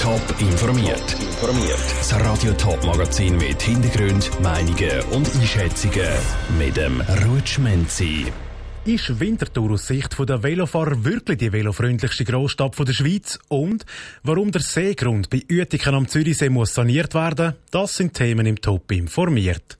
[0.00, 1.16] Top informiert.
[1.20, 1.78] Informiert.
[1.98, 6.08] Das Radio Top Magazin mit Hintergrund, Meinungen und Einschätzungen
[6.58, 8.26] mit dem Rutschmenzi.
[8.84, 13.38] Ist Winterthur aus Sicht der Velofahrer wirklich die velofreundlichste Großstadt der Schweiz?
[13.48, 13.84] Und
[14.22, 17.54] warum der Seegrund bei Uetiken am Zürichsee muss saniert werden?
[17.70, 19.78] Das sind Themen im Top informiert.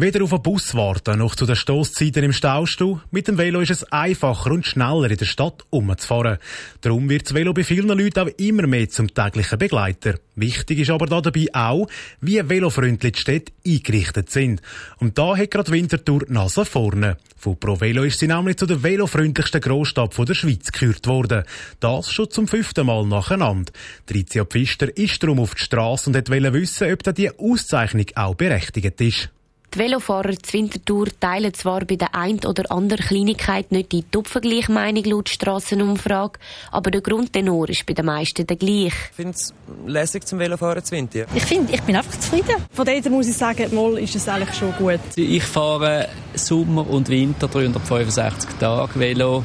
[0.00, 3.00] Weder auf einen Bus warten noch zu den Stoßzeiten im Staustuhl.
[3.10, 6.38] Mit dem Velo ist es einfacher und schneller in der Stadt umzufahren.
[6.82, 10.14] Darum wird das Velo bei vielen Leuten auch immer mehr zum täglichen Begleiter.
[10.36, 11.88] Wichtig ist aber dabei auch,
[12.20, 14.62] wie velofreundlich die Städte eingerichtet sind.
[15.00, 17.16] Und da hat gerade Winterthur Nase vorne.
[17.36, 21.42] Von Pro Velo ist sie nämlich zu der velofreundlichsten Großstadt der Schweiz gekürt worden.
[21.80, 23.72] Das schon zum fünften Mal nacheinander.
[24.06, 29.00] Tricia Pfister ist darum auf die Straße und wollte wissen, ob diese Auszeichnung auch berechtigt
[29.00, 29.30] ist.
[29.74, 35.04] Die Velofahrer zu Winterthur teilen zwar bei der ein oder anderen Kleinigkeit nicht die Topvergleichmeinung
[35.04, 36.38] laut Strassenumfrage,
[36.72, 38.94] aber der Grundtenor ist bei den meisten der gleich.
[39.10, 39.52] Ich finde es
[39.86, 41.26] lässig zum Velofahren zu Winter.
[41.34, 42.56] Ich finde, ich bin einfach zufrieden.
[42.72, 45.00] Von dort muss ich sagen, mal ist es eigentlich schon gut.
[45.16, 49.44] Ich fahre Sommer und Winter 365 Tage Velo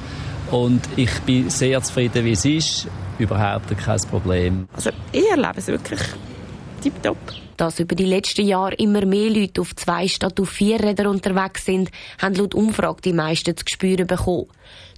[0.51, 2.87] und ich bin sehr zufrieden, wie es ist.
[3.19, 4.67] Überhaupt kein Problem.
[4.73, 5.99] Also ich erlebe es wirklich
[6.83, 7.17] tiptop.
[7.57, 11.65] Dass über die letzten Jahre immer mehr Leute auf zwei statt auf vier Rädern unterwegs
[11.65, 11.89] sind,
[12.21, 14.47] haben laut Umfrage die meisten zu spüren bekommen.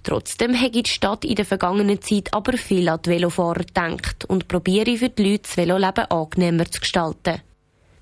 [0.02, 4.48] Trotzdem hat die Stadt in der vergangenen Zeit aber viel an die Velofahrer gedacht und
[4.48, 7.42] probiere für die Leute das Veloleben angenehmer zu gestalten.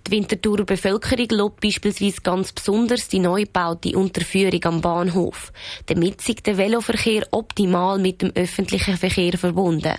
[0.06, 5.50] Die Winterthurer Bevölkerung lobt beispielsweise ganz besonders die neu gebaute Unterführung am Bahnhof.
[5.86, 9.94] Damit sich der Veloverkehr optimal mit dem öffentlichen Verkehr verbunden.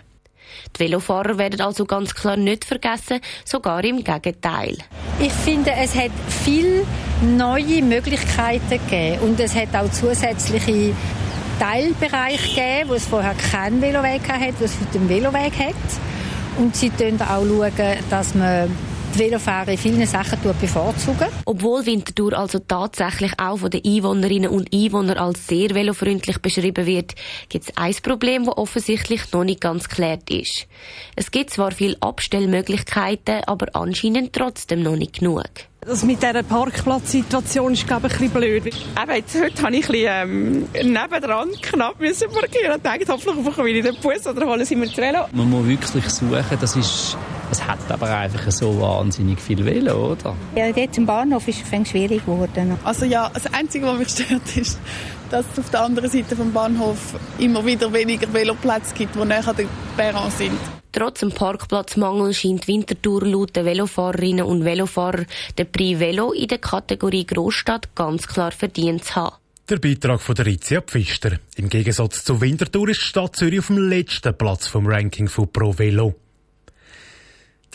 [0.75, 4.77] Die Velofahrer werden also ganz klar nicht vergessen, sogar im Gegenteil.
[5.19, 6.11] Ich finde, es hat
[6.43, 6.85] viele
[7.21, 10.93] neue Möglichkeiten gegeben und es hat auch zusätzliche
[11.59, 15.75] Teilbereiche gegeben, wo es vorher keinen Veloweg hat, wo es heute einen Veloweg hat.
[16.57, 18.69] Und sie schauen auch, schauen, dass man
[19.17, 21.27] Velofahren in vielen Sachen bevorzugen.
[21.45, 27.15] Obwohl Winterthur also tatsächlich auch von den Einwohnerinnen und Einwohnern als sehr velofreundlich beschrieben wird,
[27.49, 30.67] gibt es ein Problem, das offensichtlich noch nicht ganz geklärt ist.
[31.15, 35.43] Es gibt zwar viele Abstellmöglichkeiten, aber anscheinend trotzdem noch nicht genug.
[35.81, 38.65] Das mit dieser Parkplatzsituation ist, glaube ich, ein bisschen blöd.
[38.65, 43.45] Eben, jetzt, heute habe ich ein bisschen, ähm, nebendran knapp müssen parkieren und dachte, hoffentlich
[43.45, 45.25] bekomme ich den Bus oder holen sie mir das Velo.
[45.31, 47.17] Man muss wirklich suchen, das ist
[47.55, 50.35] es hat aber einfach so wahnsinnig viel Velo, oder?
[50.55, 52.77] Ja, dort im Bahnhof ist es schwierig geworden.
[52.83, 54.77] Also ja, das Einzige, was mich stört, ist,
[55.29, 59.47] dass es auf der anderen Seite vom Bahnhof immer wieder weniger Veloplätze gibt, die näher
[59.47, 60.59] an den Perron sind.
[60.91, 65.25] Trotz dem Parkplatzmangel scheint Winterthur laut den Velofahrerinnen und Velofahrer
[65.57, 69.35] den Prix Velo in der Kategorie Großstadt ganz klar verdient zu haben.
[69.69, 71.39] Der Beitrag von der Rizia Pfister.
[71.55, 75.51] Im Gegensatz zu Winterthur ist die Stadt Zürich auf dem letzten Platz vom Ranking von
[75.51, 76.15] Pro Velo.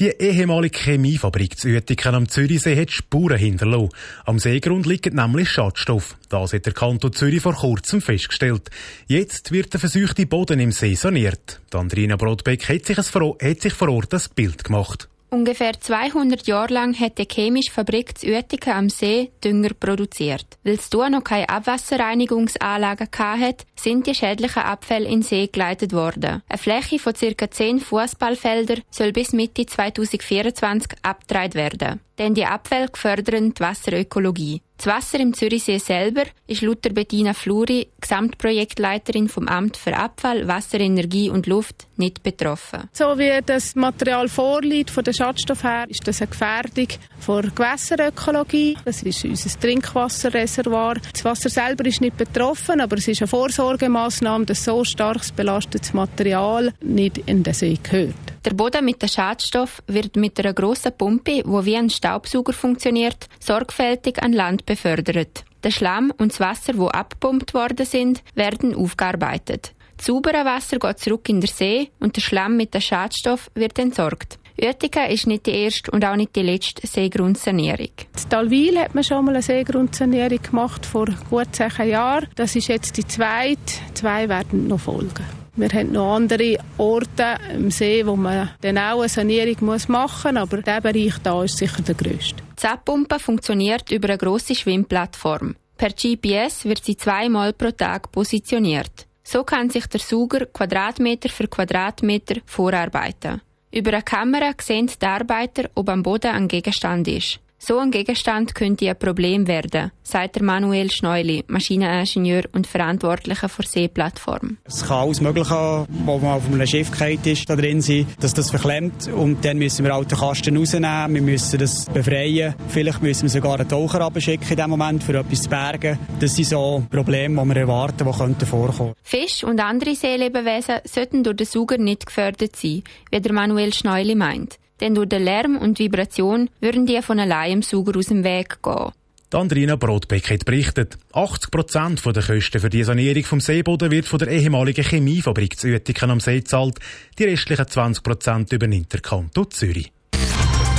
[0.01, 3.91] Die ehemalige Chemiefabrik zu Uetiken am Zürichsee hat Spuren hinterlassen.
[4.25, 6.17] Am Seegrund liegt nämlich Schadstoff.
[6.31, 8.71] Das hat der Kanton Zürich vor kurzem festgestellt.
[9.09, 11.61] Jetzt wird der versuchte Boden im See saniert.
[11.75, 15.11] Andrina Brodbeck hat sich vor Ort ein Bild gemacht.
[15.33, 20.59] Ungefähr 200 Jahre lang hat die chemische Fabrik zu Uetiken am See Dünger produziert.
[20.65, 25.93] Weil es hier noch keine Abwasserreinigungsanlagen hat, sind die schädlichen Abfälle in den See geleitet
[25.93, 26.43] worden.
[26.49, 27.51] Eine Fläche von ca.
[27.51, 32.01] 10 Fußballfeldern soll bis Mitte 2024 abgetragen werden.
[32.19, 34.63] Denn die Abfälle fördern die Wasserökologie.
[34.83, 40.81] Das Wasser im Zürichsee selber ist laut Bettina Fluri, Gesamtprojektleiterin vom Amt für Abfall, Wasser,
[40.81, 42.89] Energie und Luft, nicht betroffen.
[42.95, 48.79] So wie das Material vorliegt, von der Schadstoff her, ist das eine Gefährdung für Gewässerökologie.
[48.87, 50.95] Das ist unser Trinkwasserreservoir.
[51.13, 55.93] Das Wasser selber ist nicht betroffen, aber es ist eine Vorsorgemaßnahme, dass so starkes belastetes
[55.93, 58.30] Material nicht in den See gehört.
[58.47, 63.29] Der Boden mit dem Schadstoff wird mit einer grossen Pumpe, die wie ein Staubsauger funktioniert,
[63.39, 65.45] sorgfältig an Land befördert.
[65.63, 69.75] Der Schlamm und das Wasser, wo abgepumpt worden sind, werden aufgearbeitet.
[69.99, 73.79] Das saubere Wasser geht zurück in den See und der Schlamm mit dem Schadstoff wird
[73.79, 74.39] entsorgt.
[74.59, 77.89] Uetica ist nicht die erste und auch nicht die letzte Seegrundsanierung.
[77.89, 82.29] In Talwil hat man schon mal eine Seegrundsanierung gemacht vor gut zehn Jahren.
[82.37, 83.59] Das ist jetzt die zweite.
[83.93, 85.40] Zwei werden noch folgen.
[85.57, 89.57] Wir haben noch andere Orte im See, wo man dann auch eine Sanierung
[89.89, 92.43] machen muss, aber dieser Bereich hier ist sicher der grösste.
[92.63, 95.57] Die Abpumpe funktioniert über eine grosse Schwimmplattform.
[95.77, 99.07] Per GPS wird sie zweimal pro Tag positioniert.
[99.23, 103.41] So kann sich der Sauger Quadratmeter für Quadratmeter vorarbeiten.
[103.73, 107.39] Über eine Kamera sehen die Arbeiter, ob am Boden ein Gegenstand ist.
[107.63, 113.65] So ein Gegenstand könnte ein Problem werden, sagt der Manuel Schneuli, Maschineningenieur und Verantwortlicher für
[113.65, 114.57] Seeplattform.
[114.65, 116.91] Es kann alles Mögliche, wo man auf einem Schiff
[117.27, 121.21] ist, da drin sein, dass das verklemmt und dann müssen wir den Kasten rausnehmen, wir
[121.21, 122.55] müssen das befreien.
[122.69, 125.99] Vielleicht müssen wir sogar einen Taucher abschicken in dem Moment, für etwas zu bergen.
[126.19, 128.95] Das sind so Probleme, die wir erwarten, die könnten vorkommen.
[129.03, 134.15] Fisch und andere Seelebewesen sollten durch den Sauger nicht gefördert sein, wie der Manuel Schneuli
[134.15, 138.25] meint denn durch den Lärm und Vibration würden die von allein im Sauger aus dem
[138.25, 138.93] Weg gehen.
[139.33, 144.07] Die Andrina Brotbeck hat berichtet, 80 Prozent der Kosten für die Sanierung vom Seeboden wird
[144.07, 146.81] von der ehemaligen Chemiefabrik zu Uetiken am See gezahlt.
[147.17, 149.93] Die restlichen 20 Prozent übernimmt der Kanton Zürich.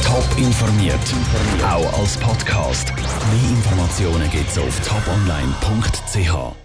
[0.04, 1.00] Top informiert,
[1.64, 2.94] auch als Podcast.
[2.94, 6.62] Mehr Informationen gibt's auf toponline.ch.